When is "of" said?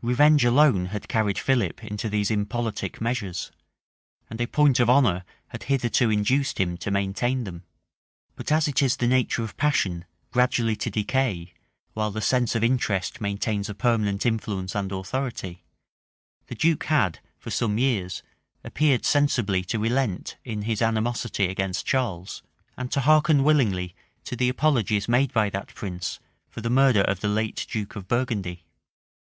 4.80-4.88, 9.44-9.58, 12.54-12.64, 27.02-27.20, 27.96-28.08